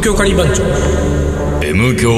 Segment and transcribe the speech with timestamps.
[0.00, 0.62] M 強カリー番長。
[1.62, 2.14] M 強ア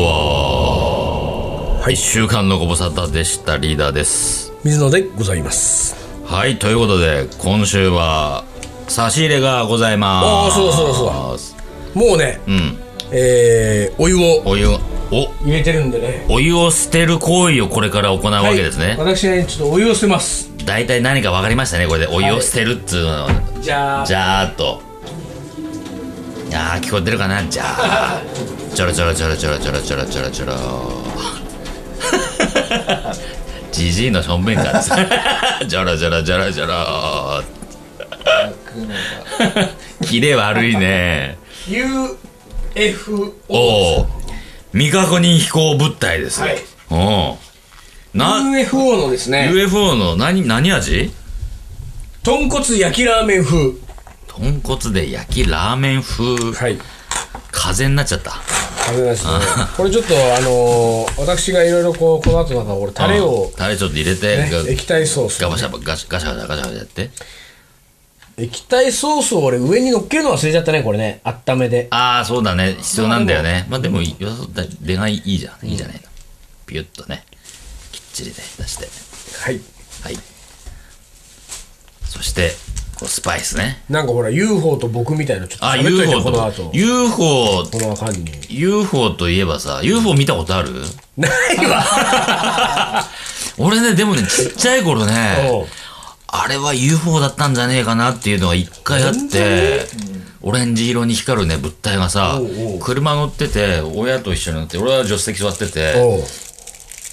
[0.00, 1.82] ワー。
[1.82, 1.92] はい。
[1.92, 3.58] 1週間のご無沙汰でした。
[3.58, 4.54] リーダーです。
[4.64, 5.94] 水野でございます。
[6.24, 6.58] はい。
[6.58, 8.46] ということで今週は
[8.88, 10.24] 差し入れがございます。
[10.24, 11.08] ああそうだそうだそう
[11.94, 12.06] だ。
[12.06, 12.78] もうね、うん。
[13.12, 14.78] えー、お湯をお湯お？
[15.44, 16.24] 入れてるんでね。
[16.30, 20.50] お湯を捨てる行為をこれから行うわけですね、私ねちょっとお湯を捨てます。
[20.64, 22.06] 大体何か分かりましたねこれで。
[22.06, 23.28] お湯を捨てるっつうの、
[23.60, 24.85] じゃあじゃーっと
[26.48, 27.42] い聞こえてるかな？
[27.44, 28.22] じゃあ。
[28.74, 30.54] ちょろちょろちょろちょろちょろちょろちょろちょろ
[33.72, 34.72] じじいのしょんべんか。
[34.72, 34.90] です
[35.68, 37.42] ちょろちょろちょろちょろ
[40.02, 41.38] キレ悪いね。
[41.68, 43.34] UFO
[44.72, 46.58] 未確認飛行物体ですよ、はい。
[46.90, 46.96] お
[47.32, 47.38] お
[48.14, 49.50] な UFO のですね。
[49.52, 51.10] UFO の何何味？
[52.22, 53.72] 豚骨焼きラーメン風
[54.36, 56.52] 豚骨で焼きラーメン風。
[56.52, 56.78] はい。
[57.50, 58.32] 風になっちゃった。
[58.86, 59.32] 食べますね
[59.76, 67.10] これちょっとあのー私がいろいろこうこの後なんか俺タレをタレちょっと入れて、ねガ液体ソースガバシャバガシャガシャガシャガシャガシャやって。
[68.38, 71.20] 液体ソースを俺上に乗っけるの忘れちゃったねこれね。
[71.24, 72.74] あっためでああそうだね。
[72.74, 73.66] 必要なんだよね。
[73.70, 74.62] まあでもよさそうだ。
[74.82, 75.66] 出がいいじゃん。
[75.66, 76.02] いいじゃないの、
[76.66, 77.24] ピュッとね。
[77.92, 78.86] きっちりね出して。
[79.42, 79.60] はい。
[80.02, 80.18] はい。
[82.04, 82.52] そして
[82.98, 83.82] こうスパイスね。
[83.90, 86.62] なんかほら UFO と僕みたいなちょっとあ喋っといて UFO この後。
[86.64, 88.30] と UFO この間に。
[88.48, 90.72] UFO といえばさ UFO 見たことある？
[91.16, 91.30] ない
[91.66, 93.04] わ。
[93.58, 95.66] 俺ねでもねちっちゃい頃ね
[96.28, 99.86] あれは UFO だったんじゃねえかなっていうのが一回あって、
[100.42, 106.22] オレンジ色に光るね、物体がさおうおう、車乗ってて、親と一緒に乗って、俺は助手席座ってて、おう。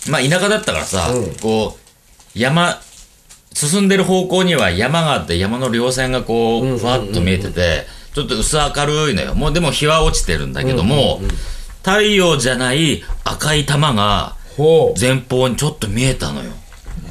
[0.10, 1.36] まあ田舎だったからさ、うん。
[1.36, 2.82] こう、山、
[3.54, 9.36] 進んでる方向には山があって、山の稜線がこう、ふわっと見えてて、ちょっと薄明るいのよ。
[9.36, 11.22] もうでも日は落ちてるんだけども、
[11.84, 14.36] 太陽じゃない赤い玉が
[15.00, 16.52] 前方にちょっと見えたのよ。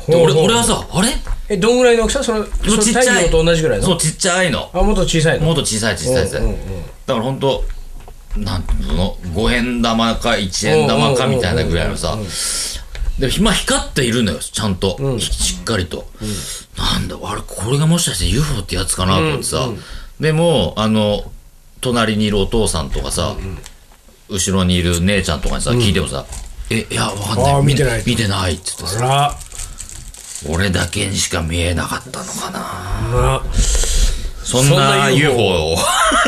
[0.08, 1.08] 俺俺はさ、あれ？
[1.48, 2.24] えどんぐらいの大きさ？
[2.24, 3.06] そのそのちっちゃい。
[3.06, 3.84] 太陽と同じぐらいの？
[3.84, 4.70] そう、ちっちゃいの。
[4.72, 5.46] あもっと小さいの？
[5.46, 6.82] もっと小さい小さいやつだようんうんうん。
[7.06, 7.64] だから本当
[8.36, 12.16] なんていうの？5円玉か1円玉かみたいなぐらいのさ
[13.28, 16.06] でまあ光っているのよちゃんと、しっかりと、
[16.76, 19.68] なんだあれこれがもしかして UFO ってやつかなと思ってさ、
[20.18, 21.30] でもあの
[21.80, 23.36] 隣にいるお父さんとかさ、
[24.28, 26.26] 後ろにいる姉ちゃんとかにさ、聞いてもさ
[26.70, 27.62] 「えいやわかんない。
[27.62, 28.02] 見てない。
[28.04, 29.38] 見てない」って言ってさ。
[30.48, 32.60] 俺だけにしか見えなかったのかな。
[33.36, 33.42] あ
[34.42, 35.76] そんな UFO を。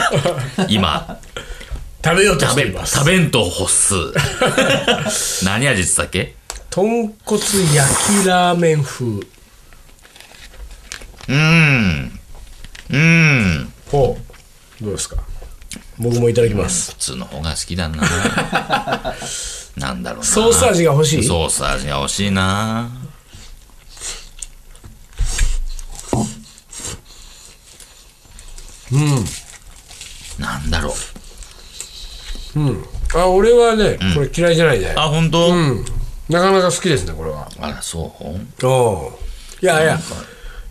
[0.68, 1.18] 今。
[2.04, 2.98] 食べようとし食べています。
[2.98, 3.94] 食べんと欲す。
[5.44, 6.36] 何味ってたっけ？
[6.74, 9.06] 豚骨焼きラーメン風。
[9.06, 12.20] うーん。
[12.90, 12.98] うー
[13.62, 13.72] ん。
[13.92, 14.18] ほ
[14.80, 14.84] う。
[14.84, 15.22] どうですか？
[16.00, 16.90] 僕もいただきます。
[16.90, 18.02] 普通の方が好きだな。
[19.76, 20.24] なんだろうな。
[20.24, 21.24] ソース味が欲しい？
[21.24, 22.90] ソース味が欲しいな。
[28.92, 29.24] うん。
[30.40, 30.92] なんだろ
[32.56, 32.60] う。
[32.60, 32.84] うん。
[33.14, 35.84] あ俺はねこれ嫌いじゃないねあ本当、うん
[36.28, 37.48] なかなか好きですねこれは。
[37.60, 38.66] あらそう。
[38.66, 39.64] おう。
[39.64, 39.98] いやいや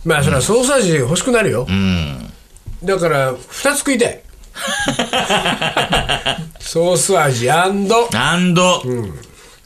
[0.03, 1.65] まあそれはソース味欲しくなるよ。
[1.69, 2.31] うん。
[2.83, 4.21] だから2つ食いたい。
[6.59, 7.49] ソース味。
[7.49, 8.09] アンド、ん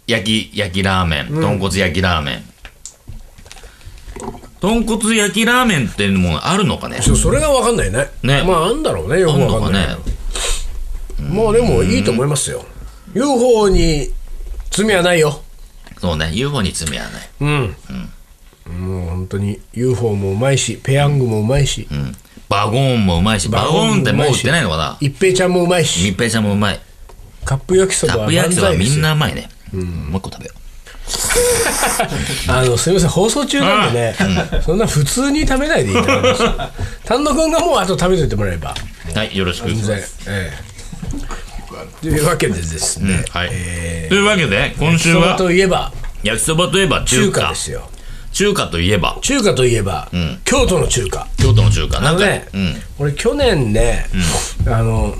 [0.07, 1.27] 焼き焼きラーメン。
[1.33, 2.43] 豚骨焼きラーメン、
[4.61, 7.01] 豚骨焼きラーメンっていうのもあるのかね？
[7.01, 8.09] それが分かんないね。
[8.23, 8.43] ね。
[8.43, 9.21] まああんだろうね。
[9.21, 9.87] よく分かんない。
[9.87, 9.95] ね？
[11.19, 12.63] まあでもいいと思いますよ。
[13.13, 14.11] UFO に
[14.69, 15.41] 罪はないよ
[15.99, 17.29] そうね UFO に罪はない。
[17.41, 17.75] うん、
[18.89, 22.15] もう本当に UFO もうまいしペヤングもうまいし、うん。
[22.49, 24.97] バゴーンもうまいしバゴーンってもう売ってないのかな。
[25.01, 26.05] 一平ちゃんもうまいし。
[26.05, 26.79] 密閉ちゃんもうまい。
[27.47, 30.53] カップ焼きそばはプ焼きそばみんなうまいね、もう一個食べよ
[32.49, 34.15] あのすみません放送中なんでね、
[34.65, 36.43] そんな普通に食べないでいいと思います。
[36.43, 36.53] よ
[37.05, 38.75] 丹野君がもうあと食べといてもらえば。
[39.15, 40.51] うはいよろしく全然ええ
[42.01, 45.91] というわけでですね、はい、えというわけで今ー、週そばはといえば
[46.23, 47.89] 焼きそばといえば中中華華ですよ。
[48.31, 49.17] 中華といえば。
[49.21, 50.11] 中華といえば、
[50.43, 51.27] 京都の中華。
[51.37, 51.99] 京都の中華。
[52.01, 52.75] なんか、ね、うん。
[52.99, 54.05] 俺去年ね、
[54.67, 55.15] あの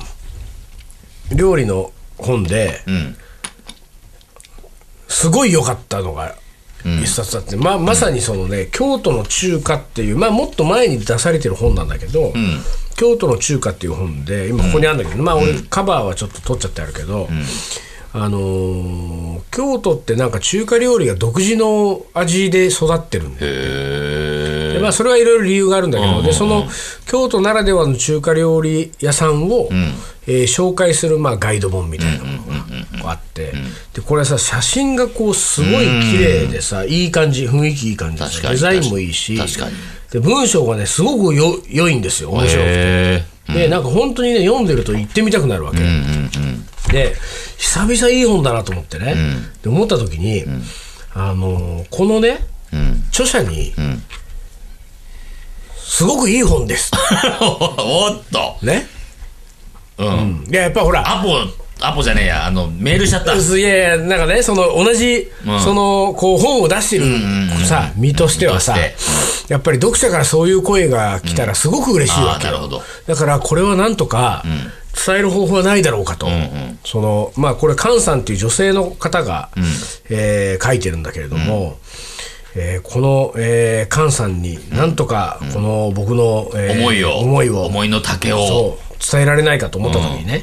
[1.36, 3.18] 料理の本でうん。
[5.08, 6.36] すごい良かったのが
[6.84, 12.34] 一冊あって、ままさにそのね京都の中華っていう、まあ、もっと前に出されてる本なんだけど、
[12.98, 17.30] 京都の中華っていう本で今ここにあるんだけど、まあ俺カバーはちょっと取っちゃってあるけど、
[18.14, 26.68] あのー京都ってなんか中華料理が独自の味で育ってるんだよへでまあ、それはいろいろ理由があるんだけど、でその
[27.08, 29.98] 京都ならではの中華料理屋さんを、えー
[30.44, 32.32] 紹介する、まあ、ガイド本みたいなも
[32.98, 33.54] のがあって、
[33.94, 39.76] でこれさ、写真がこうすごい綺麗でさ、いい感じ、雰囲気いい感じデザインもいいし、確かに
[40.12, 42.64] で文章がね、すごくよ良いんですよ、面白くて。
[42.66, 45.80] へでなんか本当にね読んでると行ってみたくなるわけ、
[46.92, 47.16] で
[47.58, 49.16] 久々いい本だなと思ってね、
[49.64, 50.44] で思った時に、
[51.14, 52.40] あのーこのね、
[53.10, 53.74] 著者に、
[55.78, 56.92] すごくいい本です。
[57.40, 58.58] おっと。
[58.62, 58.88] ね、
[59.98, 60.46] うん。
[60.50, 61.30] いややっぱほらアポ
[61.80, 63.36] アポじゃねえやあのメールしちゃった。
[63.36, 65.60] いやいやなんかねその同じ、うん。
[65.60, 67.06] そのこう本を出してる
[67.66, 68.76] さ身としてはさ
[69.48, 72.82] やっぱり読者からそういう声が来たらすごく嬉しいわけよ、あーなるほど。
[73.06, 74.44] だからこれはなんとか
[75.06, 76.28] 伝える方法はないだろうかと、
[76.84, 79.50] そのまあこれ菅さんっていう女性の方が、
[80.10, 81.78] えー書いてるんだけれども、
[82.56, 88.80] えーこの、えー菅さんになんとかこの僕の、えー思いを思いを思いの丈を。
[89.00, 90.42] 伝えられないかと思った時にね、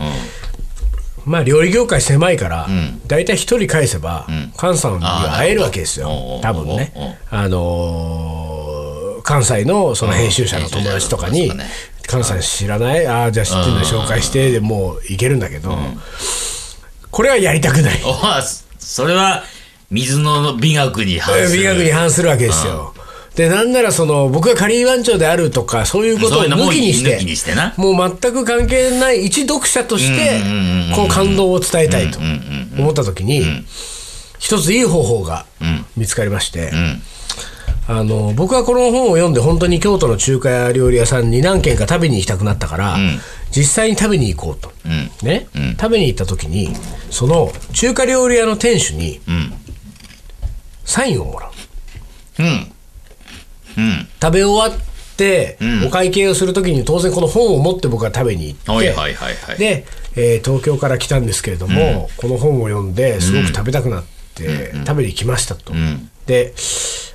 [1.25, 2.69] まあ料理業界狭いから、
[3.07, 4.27] 大体一人返せば、
[4.59, 6.39] 菅さんには会えるわけですよ。
[6.43, 6.93] 多分ね。
[7.31, 11.71] あのー関西のその編集者の友達とかにうん編集者の友達とかね
[12.07, 13.07] 「菅さん知らない？
[13.07, 15.79] ああじゃあ知ってるの紹介して」でもういけるんだけど、
[17.11, 18.01] これはやりたくない。
[18.05, 18.15] お
[18.79, 19.43] それは
[19.91, 21.63] 水の美学に反する。
[21.63, 22.93] 美学に反するわけですよ。
[23.35, 30.41] でなんならその僕がカリー番長であるとかそういうことを抜きにしてもう全く関係ない一読者として
[30.95, 32.21] こう感動を伝えたいと
[32.79, 33.43] 思った時に
[34.39, 35.47] 一ついい方法が
[35.97, 37.03] 見つかりまして、ん。
[37.87, 42.97] あの僕はこの本を読んで本当に京都の中華料理屋さんに何軒か食べに行きたくなったから、
[43.51, 44.73] 実際に食べに行こうと、
[45.23, 45.49] ね。
[45.79, 46.75] 食べに行った時に
[47.11, 49.21] その中華料理屋の店主に
[50.85, 51.51] サインをもらう。
[52.39, 52.74] うんうん
[54.23, 58.73] 食べ終わって、お会計をするときに当然この本を持って僕は食べに行って、
[59.59, 59.87] で、
[60.17, 64.05] えー東京から来たんですけれども、この本を読んですごく食べたくなっ
[64.35, 65.73] て、食べに来ましたと。
[66.27, 66.55] で、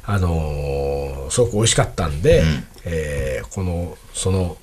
[0.06, 2.44] あのーすごく美味しかったんで、
[2.86, 4.58] えーこのその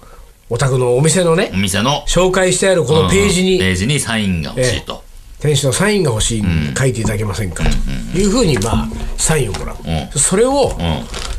[0.48, 2.04] お宅のお店のねお店の。
[2.06, 5.02] 紹介してあるこのページに、ページにサインが欲しいと、
[5.40, 6.44] 店主のサインが欲しい
[6.76, 8.88] 書いていただけませんかというふうに、まあ、
[9.18, 9.76] サインをもらう、
[10.14, 10.72] うそれを、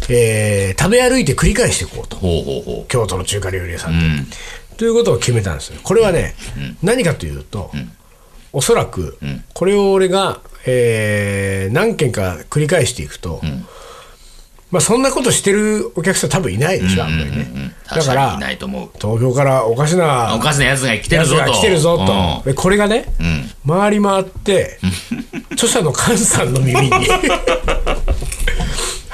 [0.09, 2.18] えー食べ歩いて繰り返していこうと。
[2.18, 4.06] ほうほうほ京都の中華料理屋さんで、
[4.77, 5.80] ということを決めたんですよ。
[5.83, 6.36] これはね、
[6.81, 7.71] 何かというと、
[8.54, 9.18] おそらく、
[9.54, 13.42] これを俺が、えー何件か繰り返していくと、
[14.69, 21.42] まあそんなことしてるお客さん多分いないでしょ、あんまりね、う、うん、だから東京からおかしなおかしなやつが来てるぞと。
[21.42, 22.06] が来てるぞうん。
[22.06, 23.06] と、でこれがね、
[23.65, 24.77] 回り回って
[25.53, 26.92] 著者の菅さんの耳に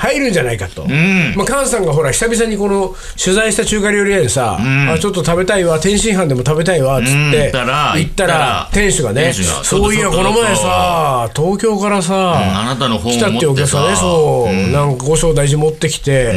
[0.04, 16.36] 入るんじゃないかと、まあ、菅さんがほら久々にこの取材した中華料理屋でさ、あちょっと食べたいわ天津飯でも食べたいわっつってうん行ったら店主がねそういやこの前さ東京からさ、あなたの本を来たってお客さんねそう、なんか五章大事持ってきて、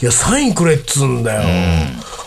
[0.00, 1.42] いやサインくれっつうんだよ、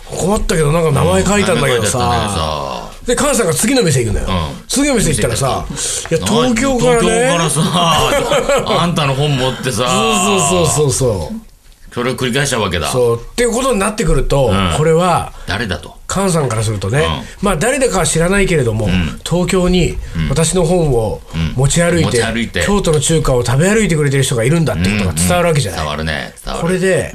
[0.09, 2.80] 困ったけどなんか名前書いたんだけどさ
[3.15, 4.63] で菅さんが次の店行くんだよ、うん。
[4.67, 5.65] 次の店行ったらさ
[6.09, 7.29] いや東京からね。
[7.31, 7.61] 東京からさ
[8.81, 9.87] あんたの本持ってさ。
[9.87, 11.51] そうそうそうそう
[11.93, 12.87] それを繰り返しちゃうわけだ。
[12.89, 13.19] そう。
[13.19, 14.73] っていうことになってくると、ん。
[14.77, 15.97] これは誰だと。
[16.09, 17.05] 菅さんからするとね、
[17.41, 18.87] まあ誰だかは知らないけれども、
[19.25, 19.97] 東京に
[20.29, 21.21] 私の本を
[21.55, 22.63] 持ち歩いて,、歩いて。
[22.65, 26.33] 京都の中華を食べ歩いてくれてる人がいるんだってことが伝わるわけじゃない、伝わるね。
[26.45, 26.67] 伝わる。
[26.67, 27.13] これで、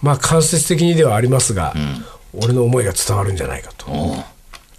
[0.00, 1.74] まあ間接的にではありますが、
[2.32, 3.86] 俺の思いが伝わるんじゃないかと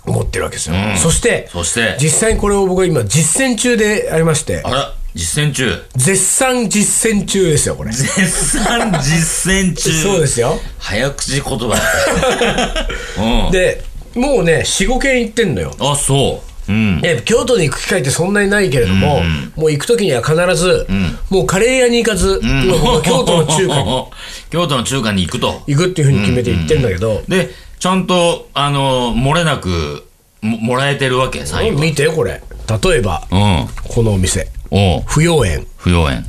[0.10, 1.98] 思ってるわけですよ、そしてそして。
[2.00, 4.62] 実際にこれを僕は今実践中でありまして。
[4.64, 5.84] あら実践中。
[5.96, 7.92] 絶賛実践中ですよこれ。
[7.92, 9.92] 絶賛実践中。
[10.04, 10.60] そうですよ。
[10.78, 12.88] 早口言葉だ
[13.46, 13.52] うん。
[13.52, 13.84] で
[14.16, 15.76] もうね45軒行ってんのよ。
[15.80, 16.50] あそう。
[16.72, 17.02] うん。
[17.04, 19.24] え京都に行く機会ってそんなにないけれども、
[19.56, 20.86] もう行く時には必ず、
[21.30, 24.06] もうカレー屋に行かず、もう京都の中華に。
[24.52, 25.64] 京都の中華に行くと。
[25.66, 30.06] 行くっていうふうに決めて行ってるんだけど、でちゃんとあの漏れなく
[30.42, 32.42] ももらえてるわけ最後見てこれ。
[32.84, 33.68] 例えばうん。
[33.90, 34.48] このお店。
[34.70, 35.04] おう。
[35.08, 36.26] 不要園不要園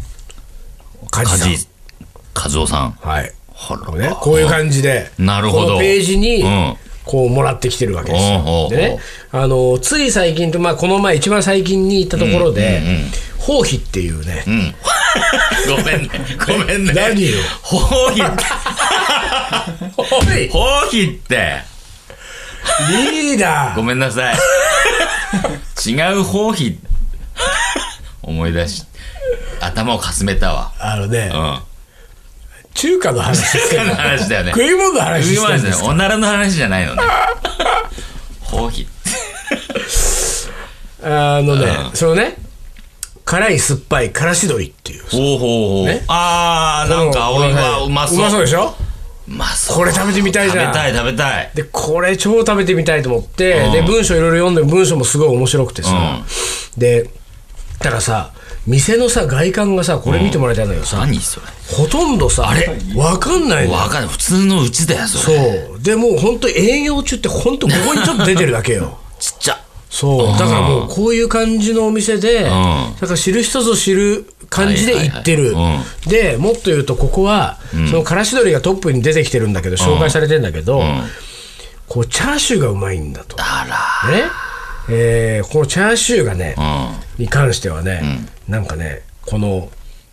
[1.11, 1.51] 梶さん。
[2.35, 2.93] 梶和夫さん。
[2.93, 3.33] はい。
[3.49, 4.09] ほら。
[4.11, 5.67] ね、こういう感じで、なるほど。
[5.67, 6.77] このページに、うん。
[7.05, 8.31] こうもらってきてるわけです。
[8.31, 8.69] よ。
[8.71, 8.99] でね、
[9.33, 12.81] あのつい最近と、まあ、この前、一番最近に行ったところで、
[13.39, 14.75] 包皮っていうね、うん。
[15.77, 16.09] ごめんね。
[16.47, 16.93] ごめんね。
[16.95, 17.39] 何よ。
[17.63, 17.79] ほ
[18.13, 18.45] うひって
[19.93, 20.03] ほ
[20.87, 21.63] うひって。
[22.91, 23.77] リーダー。
[23.77, 24.37] ごめんなさい。
[25.87, 26.79] 違うほうひ
[28.23, 28.85] 思い出し
[29.61, 30.73] 頭をかすめたわ。
[30.79, 31.61] あのね、うん。
[32.75, 34.53] 中華の話です中華の話だよね。
[34.53, 37.03] 食い物の話ですですねおならの話じゃないのね。
[38.43, 38.87] ほうひ
[41.03, 42.37] あのね、そのね、
[43.25, 45.03] 辛い酸っぱいからし鶏っていう。
[45.05, 46.05] ほうほうほう、ね。
[46.09, 47.83] あーなんか青いわ。
[47.85, 48.19] うまそう。
[48.19, 48.75] うまそうでしょ？
[48.79, 48.90] う
[49.31, 49.77] まそう。
[49.79, 50.75] これ食べてみたいじゃん。
[50.75, 51.51] 食べたい食べたい。
[51.55, 53.73] で、これ超食べてみたいと思って、うん。
[53.73, 56.21] で、文章いろいろ読んで、文章もすごい面白くてさ、
[56.77, 57.09] で、
[57.79, 58.33] だからさ、
[58.67, 61.47] 店のさ、外観がさ、これ見てもらいたいんだけどさ、何それ。
[61.77, 62.69] ほとんどさ、あれ？
[62.95, 64.09] わかんないわかんない。
[64.09, 65.81] 普通のうちだよそれそう。
[65.81, 68.99] で、もう本当営業中って本当ここにちょっと出てるだけよ。
[69.19, 70.39] ちっちゃそう。
[70.39, 75.55] だからもうこういう感じのお店で、だから知る人ぞ知る感じで行ってる。
[76.07, 77.59] で、もっと言うとここは、
[77.91, 80.83] そのからし鶏がトップに出てきてるんだけど、紹介されてんだけど、
[81.89, 83.37] こうチャーシューがうまいんだと。
[83.39, 83.65] あ
[84.13, 84.23] ね。
[84.89, 89.69] えーこのチャーシューがね、らに関してはね、なんかね、この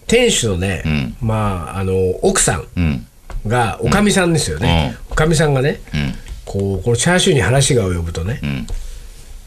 [0.08, 0.84] 店主のね、
[1.22, 3.06] まあ、あの、奥さん
[3.48, 4.96] が、おかみさんですよね。
[5.12, 5.82] おかみさんがね、
[6.46, 8.68] こう、このチャーシューに話が及ぶとね、ん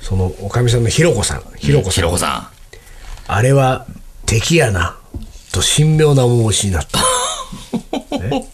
[0.00, 2.50] そのおかみさんのひろこさん、ひろこさん、さ
[3.26, 3.86] あれは
[4.26, 4.96] 敵やな、
[5.52, 7.00] と神妙な面持ちになった。
[8.18, 8.46] ね。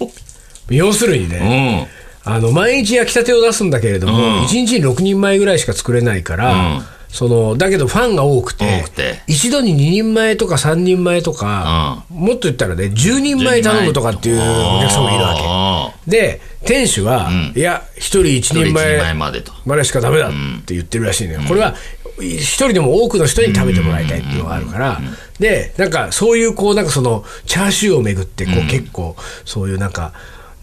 [0.68, 1.88] 要するにんね、
[2.26, 2.32] うん。
[2.32, 8.84] あの毎日焼きたてを出すんだけれども、1日に6人前ぐらいしか作れないから、そのだけどファンが多くて
[9.26, 19.52] 一度に2人前とか3人前とか、もっと言ったらね10人前頼むとかっていうお客さんもいるわあけで店主は、いや1人1人ー一人前前までと。
[19.64, 20.32] までしかダメだっ
[20.64, 21.74] て言ってるらしいのよ、これは
[22.18, 25.00] 一人でも多くの人に食べてもらいたいっていうのがあるから、
[25.38, 30.12] でなんかそういうこうなんかそのチャーシューをめぐってこう、結構そういうなんか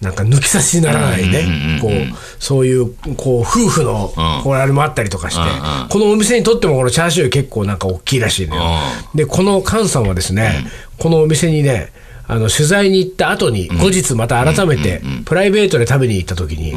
[0.04, 1.92] なんか抜き差しにならないね、こう
[2.40, 4.12] そういうこう夫婦の
[4.44, 5.42] これあれもあったりとかして、
[5.90, 8.64] このお店にとってもこのチャーシュー結構なんか大きいらしいのよ、
[9.16, 10.66] でこの菅さんはですね、
[11.00, 11.92] このお店にね
[12.28, 16.74] あの取材に行った後に後日また改めてプライベートで食べに行った時に、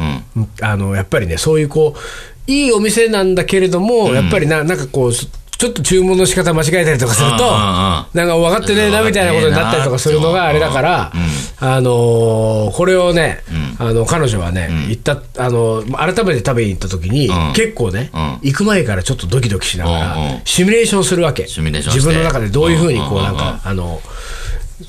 [0.61, 5.11] あのやっぱりねそういうこういいお店なんだけれども、やっぱりななんかこう
[5.57, 11.11] ちょっと注文の仕方間違えたりとかすると、なんか分かってねえなみたいなことになったりとかするのがあれだから、
[11.59, 13.39] あのーこれをね、
[13.79, 17.53] あの彼女はね、行ったあの改めて食べに行った時に、ん。
[17.53, 18.39] 結構ね、うん。
[18.43, 21.47] 行く前からちょっとドキドキしながら、シミュレーションするわけ。
[21.47, 21.99] シミュレーションして。
[22.01, 23.99] 自分の中でどういうふうにこうなんか、あの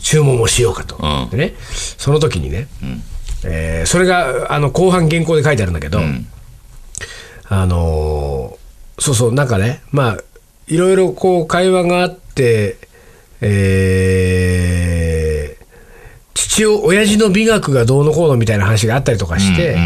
[0.03, 1.31] 注文をしようかと、うん。
[1.31, 1.55] でね。
[1.97, 2.69] その時にね、
[3.45, 6.01] えーそれがあの後半原稿で書いてあるんだけど、
[7.49, 8.59] あのー
[9.01, 10.19] そうそうなんかねまあ
[10.69, 12.77] いろいろこう会話があって
[13.41, 15.59] えー
[16.35, 19.77] 父親親父の美学がどうのこうのみたいな話があったりとかして、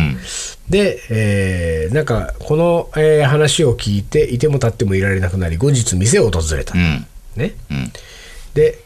[0.68, 7.06] で、えーなんかこの、えー話を聞いていても立ってもいられなくなり後日店を訪れた、うん。
[7.36, 7.54] ね、
[8.54, 8.78] で、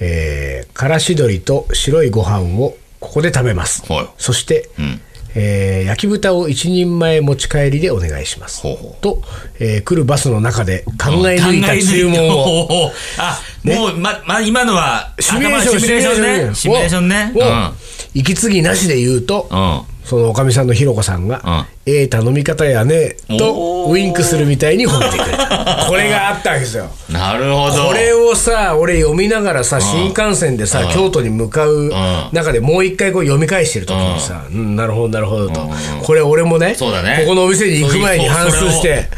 [0.00, 4.08] えーからし鶏と白いご飯をここで食べます、はい。
[4.18, 5.00] そして、ん
[5.38, 8.62] えー焼き豚を一人前持ち帰りでお願いします
[9.00, 9.22] と、
[9.60, 12.92] えー来るバスの中で考え抜いた注文をを。
[13.18, 16.54] あ、もう、ま、ま、今のは、シミュレーション頭シミュレーションね。
[16.54, 17.32] シミュレーションね。
[17.34, 17.72] をを
[18.14, 19.95] 息継ぎなしで言うと、うん。
[20.06, 25.86] そのおかみさんのひろこさんが、ええ頼み方やねとウインクするみたいに褒めてくれた。
[25.88, 26.88] これがあったわけですよ。
[27.10, 27.88] なるほど。
[27.88, 31.90] これをさ俺読みながらさ新幹線でさ京都に向かう
[32.32, 34.76] 中でもう一回こう読み返してる時にさうん。
[34.76, 35.68] なるほどなるほどと。
[36.04, 37.22] これ俺もねそうだね。
[37.24, 39.08] ここのお店に行く前に反数して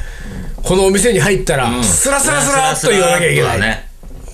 [0.62, 3.60] このお店に入ったらスラスラスラっと言わなきゃいけない。
[3.60, 3.87] ね。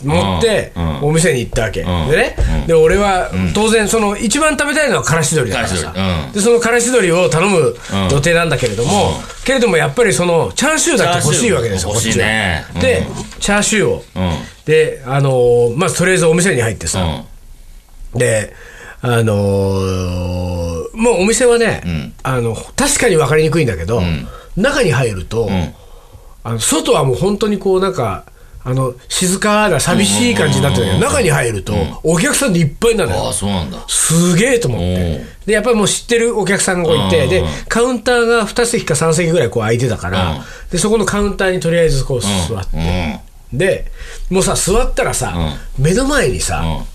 [0.04, 1.04] 持ってうん。
[1.04, 1.84] お店に行ったわけ、ん。
[2.10, 5.94] でね、で俺は当然その一番食べたいのはからし鶏だからさ、
[6.32, 7.76] でそのからし鶏を頼む
[8.10, 12.64] 予定なんだけれども、けれどもやっぱりそのチャーシューだって欲しいわけですよこっち欲しいね。
[12.74, 12.80] は。
[12.80, 13.06] で
[13.40, 14.30] チャーシューを、うん。
[14.64, 17.02] であのーまずとりあえずお店に入ってさ、
[18.14, 18.18] うん。
[18.18, 18.54] で
[19.02, 24.00] あのーもうお店はね、あの確かに分かりにくいんだけど、
[24.56, 25.50] 中に入ると、
[26.44, 28.24] あの外はもう本当にこうなんか
[28.66, 33.30] あの静かな寂しい感じになってるけど中に入ると、お客さんでいっぱいなのよ。
[33.32, 33.84] そうなんだ。
[33.88, 35.20] すげえと思って。
[35.44, 42.28] でやっぱりもう知ってるお客さんがこういてでカウンターが2席か3席ぐらいこう空いてたから、でそこのカウンターにとりあえずこう座
[42.58, 43.20] って、
[43.52, 43.92] で
[44.30, 45.34] もうさ座ったらさ、
[45.78, 46.86] 目の前にさ、うん。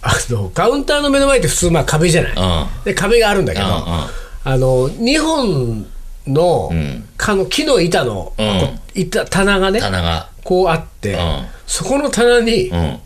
[0.00, 2.84] あのカウンターの目の前って普通まあ壁じゃない、うん。
[2.84, 4.08] で壁があるんだけど、あ
[4.44, 5.86] の2本
[6.28, 6.70] の,、
[7.16, 9.08] かの木の板の、うん。
[9.10, 10.28] 棚がね棚が。
[10.48, 11.46] こうあって、ん。
[11.66, 12.98] そこの棚にうん。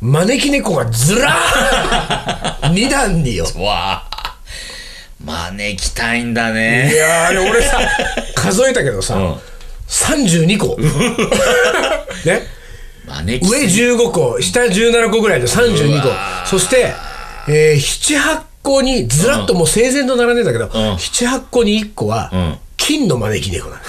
[0.00, 3.46] 招き猫がずらー2段によ。
[3.56, 4.36] わあ。
[5.24, 6.92] 招きたいんだいね。
[6.92, 7.78] やーあれ俺さ
[8.34, 9.40] 数えたけどさ、ん。
[9.88, 10.76] 32個。
[12.26, 12.42] ね？
[13.40, 16.08] 上15個下17個ぐらいで32個。
[16.46, 16.92] そして
[17.46, 20.68] えー、7、8個にずらっともう整然と並んでんだけど、ん。
[20.96, 23.80] 7、8個に1個はん、金の招き猫な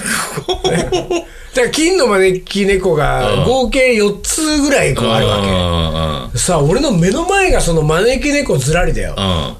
[0.62, 0.70] の。
[0.70, 1.24] ね
[1.56, 6.38] だから金の招き猫が合計4つぐらいこうあるわけ。
[6.38, 9.14] さあ俺の目の前がその招き猫ずらりだよ、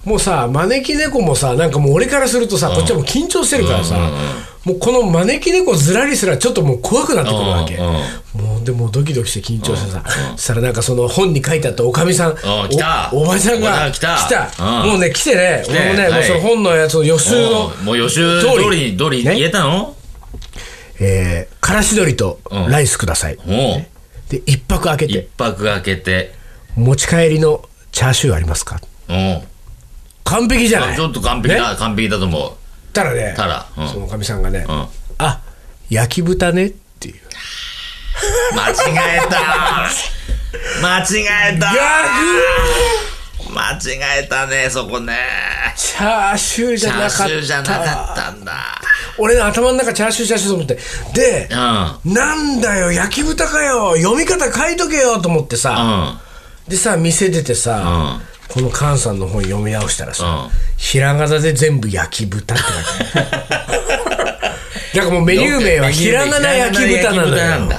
[0.04, 3.96] もうさ招き猫もさなんかもう俺からするとさ、こっちはもう緊張してるからさ、
[4.66, 12.36] もうこの招き猫ずらりすらちょっともう怖くなってくるわけ、もうでもドキドキして緊張してさ、そしたらなんかその本に書いてあったおかみさん、
[13.12, 14.50] おおばちゃんが来た。
[14.58, 14.90] うん。
[14.90, 15.62] もうね来てね。
[15.64, 15.70] て。
[15.70, 16.12] 俺もね、はい。
[16.12, 19.94] もうその本のやつを予習のもう予習通りに通りに言えたの？
[21.00, 23.86] えーからし鶏とライスください、も
[24.28, 26.34] で一泊空けう一て泊空けて。
[26.74, 28.80] 持ち帰りのチャーシューありますか？
[29.08, 29.12] う。
[29.12, 29.42] ん
[30.24, 30.96] 完璧じゃない？
[30.96, 31.78] ちょっと完璧だ、ね。
[31.78, 32.52] 完璧だと思う
[32.96, 33.88] たらね、たらうん。
[33.88, 34.66] そのおかみさんがね、ん。
[35.18, 35.40] あ
[35.90, 37.14] 焼き豚ねっていう。
[38.54, 38.72] 間違
[39.16, 39.38] えた。
[40.82, 41.72] 間違えた。
[43.54, 45.16] 間違えたねそこね。
[45.76, 47.26] チャーシューじチャーゃなかった。
[47.28, 48.52] シューじゃなかったんだ。
[49.18, 50.78] 俺の頭の中チャーシューチャーシューと思って。
[51.14, 51.48] で、
[52.04, 52.14] うん。
[52.14, 56.18] なんだよ、焼き豚かよ、読み方書いとけよと思ってさ、
[56.66, 62.72] でさ、店出てさ、この菅さんの本読み直したらさ、うんひらがなで全部焼き豚って書い
[63.12, 63.22] てあ
[64.94, 64.98] る。
[64.98, 67.78] なんかもうメニュー名はひらがな焼き豚なのよ。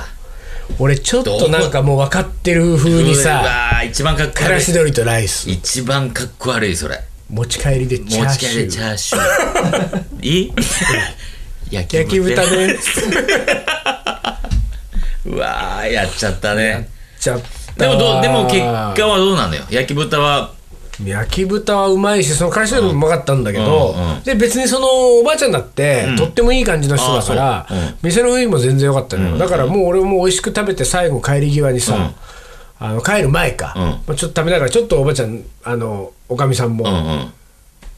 [0.80, 4.44] 俺ちょっとなんかもう分かってる風にうさ、一番かっこ悪い。
[4.44, 7.00] からし鶏とライス、一番かっこ悪いそれ。
[7.30, 8.70] 持ち帰りでチャー持ち帰りシュー。
[8.70, 10.04] チャーシュー。
[10.26, 10.54] いい？
[11.72, 12.78] 焼 焼き豚ね。
[15.26, 16.88] うわーやっちゃったね。
[17.20, 17.42] ちゃっ
[17.76, 17.84] た。
[17.84, 19.64] でもどうでも結果果はどうなのよ。
[19.70, 20.52] 焼き豚は
[21.04, 24.88] 焼き豚はうまいしそのからし鶏もうまかったんだけど、うんうんで別にその
[25.20, 27.68] おばあちゃんだって、とってもいい感じの人だから、
[28.02, 32.14] 店の雰囲気も全然良かったのよ、だからもう俺も美味しく食べて最後帰り際にさ、
[32.80, 33.84] あの帰る前か、うん。
[33.84, 37.32] まあ、ちょっと食べながらちょっとおばあちゃんあのおかみさんもうんうん。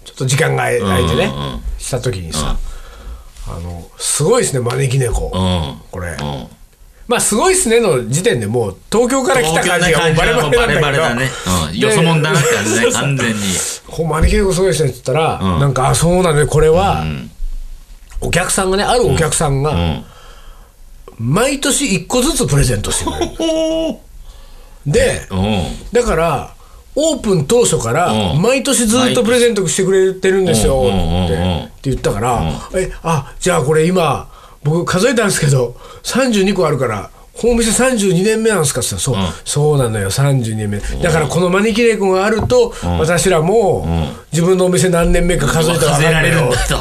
[0.06, 1.62] ちょっと時間が空いてね、うんうんうん。
[1.78, 2.58] した時にさ、
[3.48, 5.82] あのすごいですね招き猫、うん。
[5.92, 6.48] これ、うん
[7.10, 11.28] まあすごいっすねの時点でもう東京から来た感じがバレバレバレバレだね。
[11.72, 11.78] うん。
[11.78, 13.42] よそもんだなって感じね、完全に。
[13.90, 17.04] こう招き猫すごいですねって言ったら、なんかあそうなのねこれは、
[18.22, 20.06] お客さんがねあるお客さんが、うん。
[21.18, 24.02] 毎年1個ずつプレゼントしてくれるお
[24.86, 25.64] でうん。
[25.92, 26.54] だから
[26.96, 30.84] オープン当初からうん毎年ずっとプレゼントしてくれてるんですよ
[31.26, 31.28] っ
[31.82, 32.44] て言ったから、
[32.76, 34.30] えあじゃあこれ今
[34.64, 40.80] 僕数えたんですけど32個あるからこのお店32年目なんですかって言ったらそう、そうなのよ32年目。
[41.02, 43.88] だからこの招き猫があると、私らも、
[44.34, 46.78] 自分のお店何年目か数えたら数えられるんだと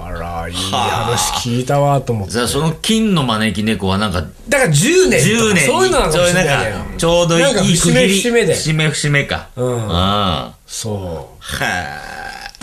[0.00, 2.34] あらいい話聞いたわと思って。
[2.34, 8.54] じゃあその金の招き猫はなんかだから10年と10年かそういうのなのかもしれないちょうどいい節目節目で。
[8.54, 9.48] 節目節目か。
[9.56, 9.86] うん。
[9.90, 11.36] あそう。
[11.40, 12.09] はだ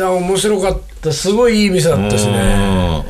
[0.03, 1.11] から面白かった。
[1.11, 2.33] すごいいい店だったしね。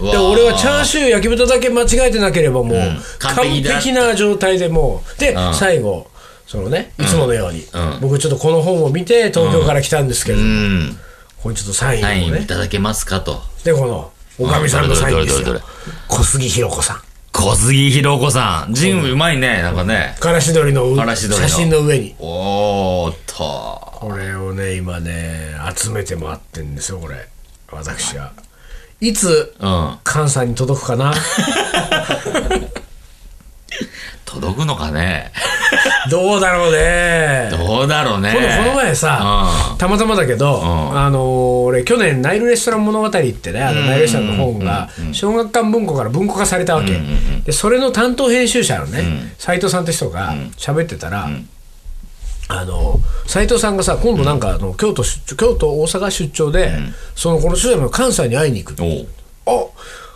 [0.01, 2.79] で俺はチャーシュー焼き豚だけ間違えてなければもう、
[3.19, 5.19] 完完璧な状態でもう。
[5.19, 5.53] で、ん。
[5.53, 6.09] 最後
[6.45, 7.63] そのねいつものように、ん。
[8.01, 10.43] 僕ちょっとこの本を見て東京から来たんですけれど。
[11.37, 13.41] ここにちょっとサインをサインいねただけますかと。
[13.63, 15.61] でこのおかみさんのサインですよ。
[16.07, 17.01] 小杉ひろ子さん。
[17.31, 18.73] 小杉ひろ子さん。
[18.73, 20.15] ジンうまいね、なんかね。
[20.19, 21.47] からし鶏のうからし鶏の。
[21.47, 22.15] 写真の上に。
[22.19, 23.86] おーっと。
[23.99, 27.27] これをね今ね集めて回ってんですよこれ。
[27.71, 28.31] 私は。
[29.01, 29.97] いつうん。
[30.05, 31.15] 菅さんに届くかな？
[34.23, 35.31] 届くのかね？
[36.11, 37.49] どうだろうね。
[37.49, 38.33] どうだろうね。
[38.33, 40.59] このこの前さ、たまたまだけど、
[40.93, 40.99] ん。
[40.99, 46.97] あのー俺去年ナイルレストラン物語ってねあのナイルレストランの本が小学館文庫から文庫化されたわけ、
[47.45, 51.29] でそれの担当編集者のね斎、藤さんって人が喋ってたら、
[52.49, 56.71] あの斉藤さんがさ今度なんかあの京都出張京都大阪出張で、
[57.15, 58.83] そのこの主演の関西に会いに行く。
[59.45, 59.71] お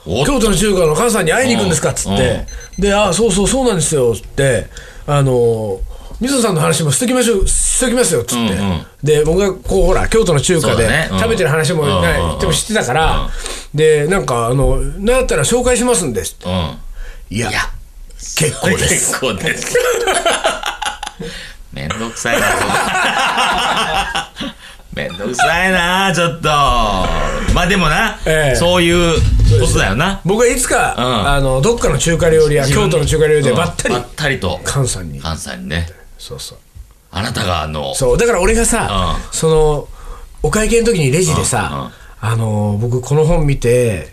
[0.05, 2.45] お京都の中華の関西に会いに行くんですかっつって、
[2.79, 4.67] で、あそうそうそうなんですよっつって、
[5.05, 5.79] あの
[6.21, 8.85] 水野さんの話もしときましょう、しときますよっつって、うんうん。
[9.01, 12.39] で、僕がこう、ほら、京都の中華で食べてる話も、うんねうんうん。
[12.39, 13.29] でも知ってたから、
[13.73, 16.45] で、なんか、あの、なんやったら紹介しますんですって。
[16.47, 17.35] うん。
[17.35, 17.61] いや、いや。
[18.37, 19.19] 結構です。
[19.19, 19.75] 結構です。
[21.73, 22.47] めんどくさいな、
[24.93, 26.49] めんどくさいな、ちょっと。
[27.53, 29.15] まあでもな、ええそういう
[29.59, 30.21] ことだよな。
[30.25, 34.59] 僕はいつか、うんあの、どっかの中華料理屋、京都の中華料理でばったりうんば、ったりと。
[34.65, 35.21] 菅さんに。
[35.21, 35.87] 関西にね。
[36.17, 36.57] そうそう。
[37.11, 39.87] あなたがあの、そう、だから俺がさ、うその、
[40.43, 44.09] お会計の時にレジでさ、あの、僕この本見て、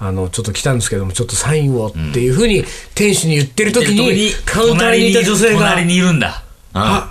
[0.00, 6.42] あの、ちょっと来たんですけども、ちょっとサインをっていうふうに店主に言ってる時に、カウンターにいた女性が隣、にいるんだ。
[6.78, 7.10] うんあ、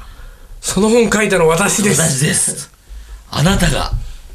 [0.62, 2.02] その本書いたの私です。
[2.02, 2.70] 私です。
[3.32, 3.92] あなたが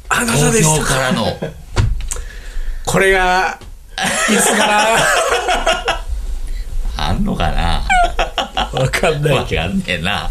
[0.09, 1.37] あなたで東京したからの。
[2.85, 3.57] これが
[4.29, 4.97] いつか
[6.97, 7.81] あんのかな？
[8.55, 9.35] なわかんない。
[9.35, 10.29] わかんねえな。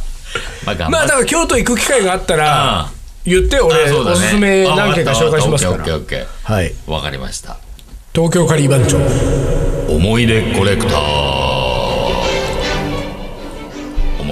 [0.65, 2.89] まあ頑張っまあだから京都行く機会があったら
[3.25, 4.17] 言ってあ俺そうだね。
[4.17, 6.53] おすすめ何件か紹介しますかあわかったわかったオッケーらオッケー。
[6.53, 6.75] はい。
[6.87, 7.57] わかりました。
[8.15, 8.99] 東京カリー番長。
[9.95, 11.52] 思い出コレクター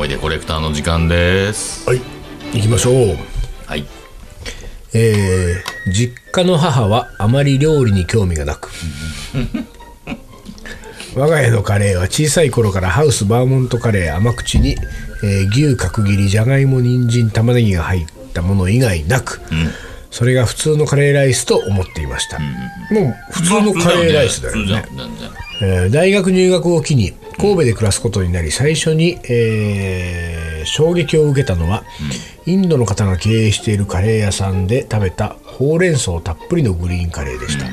[0.00, 1.86] 思い出コレクターの時間です。
[1.86, 2.00] はい。
[2.54, 2.94] 行きましょう。
[3.66, 3.84] はい。
[4.94, 8.70] えー実家の母はあまり料理に興味がなく。
[11.14, 14.78] 我が家のカレーは小さい頃からハウスバーモントカレー甘口に、
[15.22, 19.42] えー牛角切りじゃがいも人参玉ねぎが入ったもの以外なく、
[20.10, 24.62] それが普通のカレーライスと思っていました、もう普通のカレーライスだよね。
[24.62, 24.82] ん全然。
[25.62, 31.84] えー大学入学を機に神戸で暮らすことになり最初に、えー衝撃を受けたのは、
[32.44, 37.64] インドの方が経営しているカレー屋さんで食べたほうれん草たっぷりのグリーンカレーでした、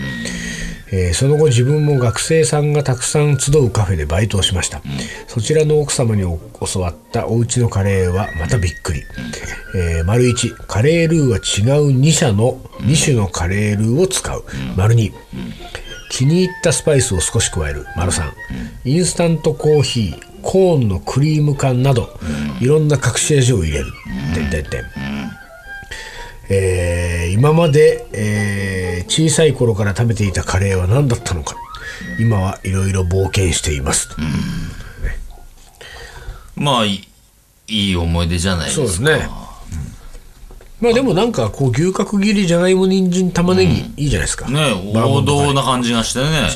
[0.94, 4.82] えーその後自分も学生さんがたくさん集うカフェでバイトをしました、
[5.28, 9.04] そちらの奥様にお教わったお家のカレーはまたびっくり、
[9.76, 14.46] えー丸1カレールーは違う2社の2種のカレールーを使う、
[14.78, 15.12] 丸2
[16.10, 17.86] 気に入ったスパイスを少し加える。
[17.96, 18.32] 丸3、
[18.86, 22.18] インスタントコーヒーコーンのクリーム缶など、
[22.62, 23.86] いろんな隠し味を入れる、
[24.34, 24.84] てんてんてん。
[26.50, 31.56] えー今まで、えー小さい頃から食べていたカレーは何だったのか。
[32.20, 34.10] 今はいろいろ冒険しています、
[36.56, 36.96] まあい
[37.68, 38.88] いいい思い出じゃないですか。
[38.88, 39.30] そうですね
[40.80, 44.48] まあでもなんかこう牛角切りじゃがいも人参玉ねぎ、いいじゃないですか。
[44.48, 46.50] ね王道な感じがしてね。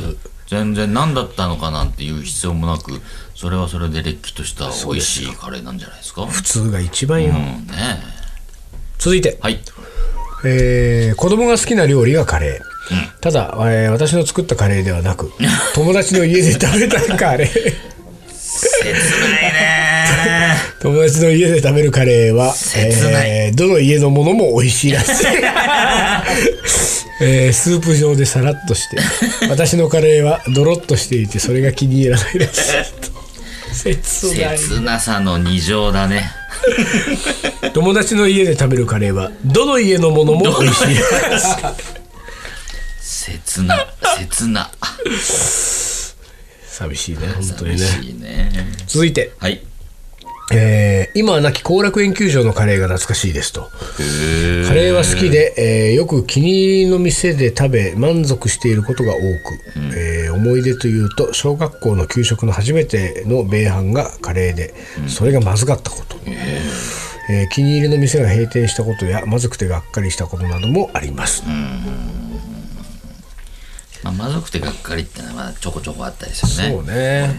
[0.47, 2.99] 全然何だったのかなんていう必要もなく
[3.35, 6.25] それはそれでれっきとした美味しいカレーなんじゃないですか？
[6.25, 7.35] 普通が一番よ、うん
[7.67, 7.99] ね
[8.99, 9.37] 続いて。
[9.41, 9.59] はい。
[10.45, 15.31] えー子供が好きな料理がカレー、ただ、えー私の作ったカレーではなく
[15.73, 17.49] 友達の家で食べたカレー。
[18.33, 18.91] 切な
[19.39, 19.40] い
[20.25, 25.27] ね友達の家で食べるカレーは、えーどの家のものも美味しいらしい、
[27.21, 28.97] えースープ状でさらっとして
[29.49, 33.11] 私のカレーはドロッとしていてそれが気に入らないらしい。
[33.73, 34.57] 切ない。
[34.57, 36.31] 切なさの二乗だね。
[37.73, 40.85] 友達の家で食べるカレーはどの家のものも美味しい
[43.01, 44.71] 切な切な。
[46.69, 48.67] 寂しいね本当に寂ねね。
[48.87, 49.61] 続いて、はい
[50.53, 53.69] えー今は亡き後楽園球場のカレーが懐かしいですと。
[53.99, 59.21] へカレーは好きで、えーよく気に入りの店で食べ満足していることが多く、
[59.95, 64.73] えー思い出というと小学校の給食の初めての米飯がカレーで、
[65.07, 71.43] それがまずかったこと、えー気に入りの店が閉店したことやまずくてがっかりしたことなどもあります、
[74.03, 76.75] まあ、まずくてがっかりってのはちょこちょこあったりするね。
[76.75, 77.35] そうね。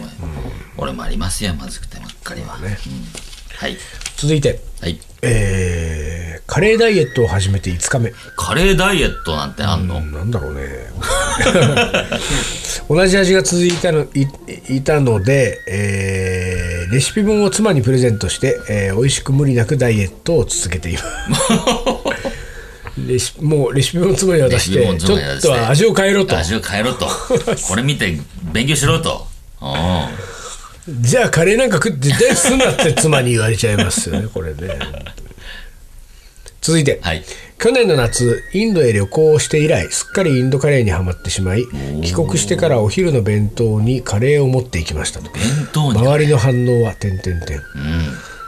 [0.77, 2.63] 俺もありますよまずくてばっかりは、うん。
[2.63, 3.77] はい。
[4.17, 4.99] 続いて、はい。
[5.21, 8.13] えーカレーダイエットを始めて5日目。
[8.35, 10.61] カレーダイエットなんてあんの、なんだろうね。
[12.89, 14.27] 同じ味が続いたのい
[14.77, 21.53] いたので、えーレシピ本を妻にプレゼントして、えー美味しく無理なくダイエットを続けています
[23.07, 26.37] レシもうレシピ本妻に渡してレシピ本ちょっとは味を変えろと。
[26.37, 27.07] 味を変えろと。
[27.67, 28.17] これ見て
[28.51, 29.27] 勉強しろと。
[29.61, 31.01] うん。
[31.01, 34.79] じゃあカレーなんか食って絶対すんなって妻に言われちゃいますよね これね。
[36.61, 37.23] 続いて、はい。
[37.59, 41.65] 去年の夏インドへ旅行をして以来すっかりインドカレーにはまってしまい
[42.01, 45.31] 帰国してからお昼の弁当にカレーを持っていきましたと。
[45.31, 47.61] 弁当に周りの反応は点々点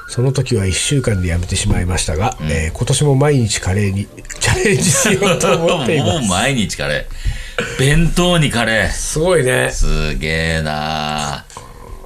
[0.08, 4.06] その時は1週間でやめてしまいましたが、えー今年も毎日カレーに
[4.40, 7.80] チャレンジしようと思っていもうます毎日カレー。
[7.80, 8.90] 弁当にカレー。
[8.92, 9.72] すごいね。
[9.72, 11.46] すげえな。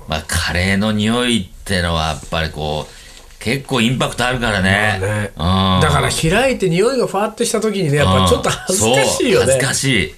[0.07, 5.31] まあカレーの匂いってのはやっぱりこう結構インパクトあるからね,、ね。
[5.37, 9.53] うん、だから開いて匂いがファーってした時にねやっぱちょっと恥ずかしいよね。
[9.53, 10.15] 恥ずかしい。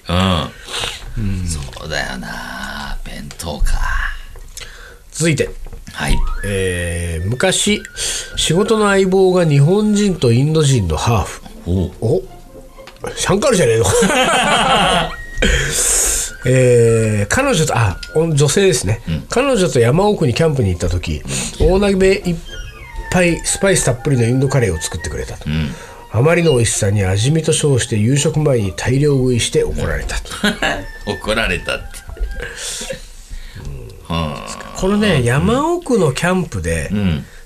[1.18, 2.96] うん、そうだよな。
[3.04, 3.72] 弁当か。
[5.12, 5.50] 続いて
[5.92, 6.18] はい。
[6.44, 7.82] えー昔
[8.36, 11.42] 仕事の相棒が日本人とインド人のハーフ。
[12.00, 12.22] お
[13.16, 13.84] シャンカールじゃねえの？
[16.44, 19.00] えー彼女とあお女性ですね、
[19.30, 21.22] 彼女と山奥にキャンプに行った時
[21.60, 22.36] 大鍋いっ
[23.10, 25.46] ぱいスパイスたっぷりのインドカレーを作ってくれたと、
[26.10, 30.30] あまりの美味しさに味見と称して夕食前に大量食いして怒られたと。
[31.12, 31.84] 怒られたって
[34.76, 36.90] このね山奥のキャンプで、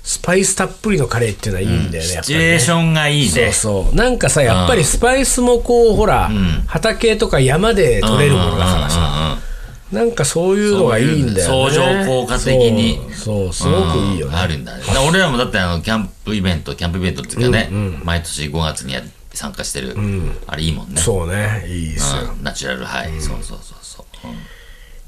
[0.03, 3.51] スパイスたっぷりのカレーっていうのはいいんだよね、やっぱりねシチュエーションがいいね。
[3.51, 3.95] そうそう。
[3.95, 6.29] なんかさやっぱりスパイスもこうほら、
[6.67, 9.37] 畑とか山で採れるものだからさ、
[9.91, 11.71] なんかそういうのがいいんだよね。
[11.71, 12.99] 相乗効果的に。
[13.13, 13.53] そう。
[13.53, 14.33] すごくいいようん。
[14.33, 14.83] ね、あるんだね。
[15.07, 17.69] 俺らもだってあの、キャンプイベント、キャンプイベントっていうかね、
[18.03, 19.01] 毎年5月にや
[19.33, 19.95] 参加してる、
[20.45, 20.99] あれいいもんね。
[20.99, 21.65] そうね。
[21.69, 22.43] いいですよ、うん。
[22.43, 23.21] ナチュラルハイ。
[23.21, 24.05] そうそうそう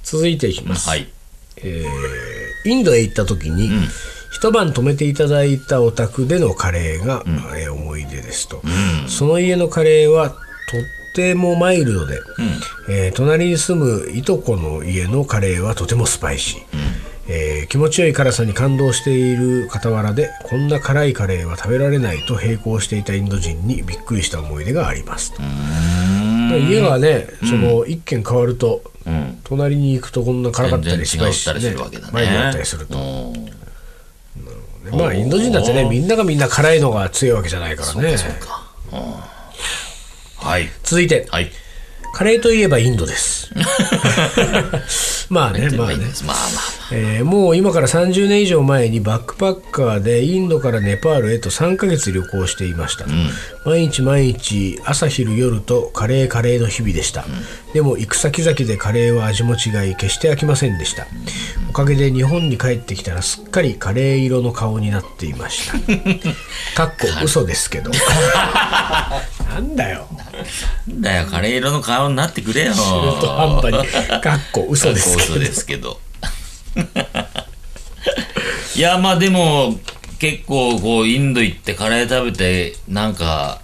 [0.02, 1.10] 続いていきます、はい。
[1.63, 3.72] えーインドへ行った時に、
[4.32, 7.24] 一晩泊めていただいたお宅でのカレーが、
[7.58, 8.62] えー思い出ですと、
[9.08, 10.38] その家のカレーはとっ
[11.15, 12.19] てもマイルドで、
[12.89, 16.62] えー隣に住むいとこの家のカレーはとてもスパイシー、
[17.30, 25.41] えー気持ちよい辛さに感動している傍らでこんな辛いカレーは食べられないと並行していたインド人にびっくりした思い出がありますと、
[26.58, 29.29] 家がねその一軒変わると、うん。
[29.50, 32.14] 隣に行くとこんな辛かったりスパイシ全然違ったりすーるわけだね。
[32.14, 33.50] マイルドだったりすると、うん
[34.92, 38.64] まあインド人だってねみんながみんな辛いのが強いわけじゃないからねそうか。
[38.92, 39.00] うん
[40.42, 40.70] はい。
[40.84, 41.52] 続いてはい。
[42.13, 43.52] カレーといえばインドです。
[45.30, 45.98] まあねまあね。
[46.26, 46.80] まあまあ。
[46.91, 53.06] えーもう今から30年以上前にバックパッカーでインドからネパールへと3ヶ月旅行していました、
[53.63, 57.26] 毎日毎日朝昼夜とカレーカレーの日々でした、
[57.74, 61.06] でも行く先々でカレーは味も違い決して飽きませんでした、
[61.69, 65.74] おかげで日本に帰ってきたらすっかりカレー色の顔になっていました。
[66.76, 67.91] かっこ嘘ですけど。
[69.50, 70.08] なんだよ
[70.88, 72.73] だよ、カレー色の顔になってくれよ。
[72.73, 72.80] 中
[73.21, 75.99] 途半端にかっこ嘘ですけ嘘どですけど。
[78.75, 79.80] いや、まあでも、
[80.19, 83.62] 結構こう、インド行ってカレー食べて、なんか、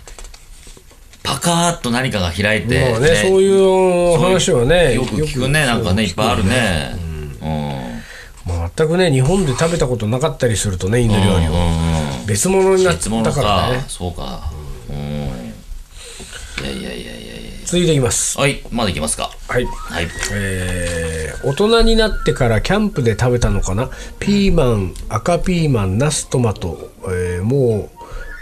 [1.24, 6.96] パカーっと何かが開いて、まあねそういう話はねよく聞くね、なんかね、いっぱいあるね。
[7.02, 7.76] うん。
[8.76, 13.86] 全くね日本で食べたことなかったりするとねインド料理を、うんうん別物になったからかね。
[13.88, 14.52] そうか。
[14.90, 14.96] うん。
[14.96, 15.00] い
[16.64, 17.55] やいやいやいやいや。
[17.66, 18.38] 続いていきます。
[18.38, 19.32] はい、まだいきますか？
[19.48, 19.66] はい。
[19.66, 20.08] はい。
[20.32, 23.90] えー大人になってからキャンプで食べたのかな？
[24.20, 27.90] ピーマン赤ピーマンナストマト、えーも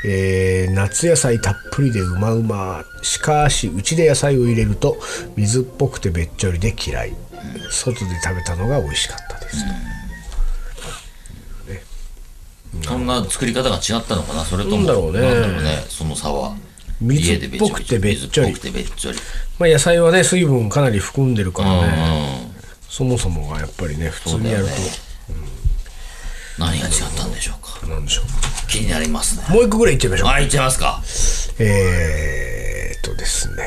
[0.05, 2.83] う、えー夏野菜たっぷりでうまうま。
[3.01, 4.97] しかしうちで野菜を入れると
[5.35, 7.13] 水っぽくてべっちょりで嫌い。
[7.71, 9.65] 外で食べたのが美味しかったです、
[12.83, 14.45] そんな作り方が違ったのかな？
[14.45, 16.55] それとも、なんだろうね、その差は。
[17.03, 18.55] 水っぽくてべっちょり。
[19.59, 22.63] まあ、野菜はね水分かなり含んでるからうんね、うん。
[22.89, 25.13] そもそもがやっぱりね普通にやると、そうだよね。
[26.57, 27.87] 何が違ったんでしょうか。
[27.87, 28.21] なんでしょ
[28.69, 29.45] 気になりますね。
[29.49, 30.29] うもう一個ぐらいいっちゃいましょう。
[30.29, 31.01] あ、いっちゃいますか。
[31.59, 33.63] えー、っとですね、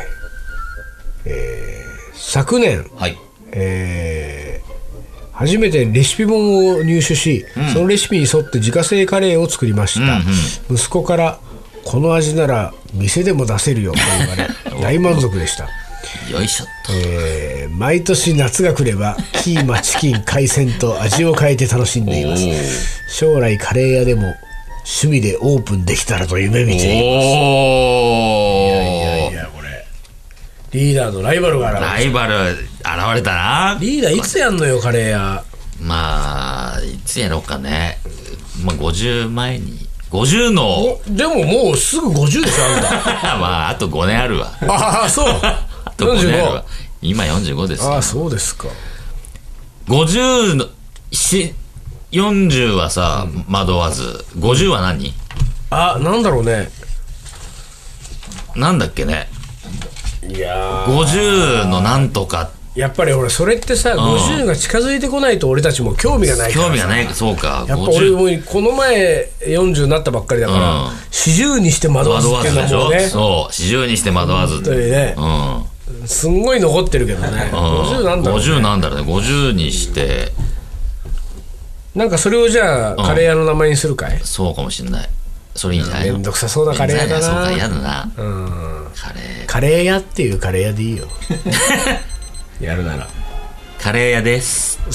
[1.27, 3.19] えー昨年、はい。
[3.53, 4.67] えー
[5.37, 7.45] 初めてレシピ本を入手し、
[7.75, 10.23] そのレシピに沿って自家製カレーを作りました、
[10.73, 11.39] 息子から
[11.87, 14.49] 「この味なら店でも出せるよ」と言われ
[14.83, 15.69] 大満足でした、
[16.31, 16.93] よいしょっと。
[16.93, 22.43] えー毎年夏が来ればキーマチキン海鮮と味を変えて楽しんでいます
[23.11, 24.35] 将来カレー屋でも
[25.01, 29.85] 趣味でオープンできたらと夢見ていますおーいやこれ
[30.73, 32.61] リーダーのライバルが現れライバル現
[33.17, 33.77] れたな。
[33.79, 35.45] リーダーいつやんのよカレー屋
[35.81, 37.99] まあ、いつやろうかね。
[38.65, 39.86] まあ、50前に。
[40.11, 44.53] 50の、おでももうすぐ50でしょあんた まあ、あと5年あるわ。
[44.69, 45.67] ああそう あ
[45.97, 46.65] と5年あるわ
[47.03, 47.09] 45。
[47.09, 48.03] 今45ですよああ。
[48.03, 48.69] そうですか
[49.89, 50.67] 50の、
[51.13, 51.55] し、
[52.13, 54.25] 40はさ、惑わず。
[54.39, 55.13] 50は何？
[55.71, 56.71] あなんだろうね
[58.55, 59.29] なんだっけね。
[60.29, 62.51] いや50のなんとか。
[62.77, 67.65] やっぱり俺それってさ、50が近づいてこないと俺たちも興味がないからさ興味がない、そうか。
[67.69, 68.37] やっぱ俺50。
[68.39, 73.53] もこの前40になったばっかりだから、うん40にして惑わずっていうのもうねそう。
[73.53, 74.57] 40にして惑わず。
[74.57, 76.07] 本当にねうん。
[76.07, 79.13] すんごい残ってるけどね、50なんだろう、ね、50なんだろうね。
[79.13, 80.33] 50にして、
[81.95, 85.09] なんかそれをじゃあカレー屋の名前にするかい、そうかもしれない。
[85.55, 86.07] それいいんじゃない？
[86.09, 88.13] のめんどくさそうなカレー屋だなそうか、嫌だな。
[88.17, 89.47] うんカレー。
[89.47, 91.07] カレー屋っていうカレー屋でいいよ
[92.61, 93.07] やるなら
[93.79, 94.79] カレー屋です。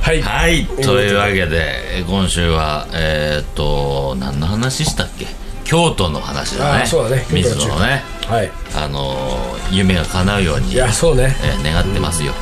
[0.00, 0.66] はいはい。
[0.82, 5.26] というわけで、今週は、えーっと、何の話したっけ？
[5.64, 6.82] 京都の話だね。
[6.82, 12.32] あそうだね水野のね、はいあのー、夢が叶うように、いやそうねえー願ってますよ。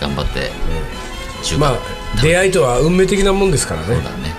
[0.00, 0.50] 頑張って、
[1.44, 1.74] 中華まあ
[2.22, 4.34] 出会いとは運命的なもんですからねそうだね。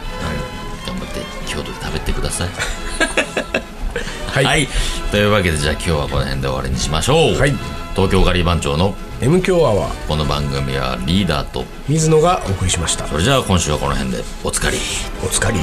[0.85, 2.49] うん頑張って京都で食べてください。
[4.31, 4.45] はい。
[4.45, 4.67] はい。
[5.11, 7.37] というわけで、じゃあ今日はこの辺で終わりにしましょう。
[7.37, 7.53] はい。
[7.95, 13.05] 東京ガリバン長の M 強アワーこの番組はリーダーと水野がお送りしました。
[13.07, 14.23] それじゃあ今週はこの辺で。
[14.43, 14.77] おつかり
[15.23, 15.59] おつかり